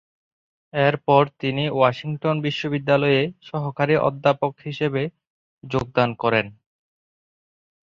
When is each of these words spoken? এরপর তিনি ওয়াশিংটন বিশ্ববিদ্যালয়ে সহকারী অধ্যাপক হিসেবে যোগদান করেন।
এরপর 0.73 1.21
তিনি 1.39 1.63
ওয়াশিংটন 1.69 2.35
বিশ্ববিদ্যালয়ে 2.41 3.19
সহকারী 3.49 3.95
অধ্যাপক 4.07 4.53
হিসেবে 4.65 5.01
যোগদান 5.63 6.09
করেন। 6.15 6.45